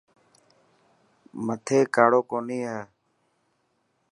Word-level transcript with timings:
مٿي 1.45 1.79
ڪاڙو 1.95 2.19
ڪوني 2.31 2.59
هي. 2.71 2.79